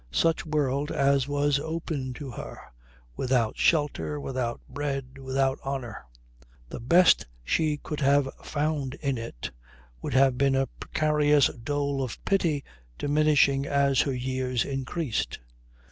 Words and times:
Such 0.09 0.47
world 0.47 0.89
as 0.91 1.27
was 1.27 1.59
open 1.59 2.13
to 2.13 2.31
her 2.31 2.57
without 3.15 3.55
shelter, 3.59 4.19
without 4.19 4.59
bread, 4.67 5.19
without 5.19 5.59
honour. 5.63 6.07
The 6.69 6.79
best 6.79 7.27
she 7.43 7.77
could 7.77 7.99
have 7.99 8.27
found 8.43 8.95
in 8.95 9.19
it 9.19 9.51
would 10.01 10.15
have 10.15 10.39
been 10.39 10.55
a 10.55 10.65
precarious 10.65 11.49
dole 11.49 12.01
of 12.01 12.17
pity 12.25 12.63
diminishing 12.97 13.67
as 13.67 14.01
her 14.01 14.15
years 14.15 14.65
increased. 14.65 15.37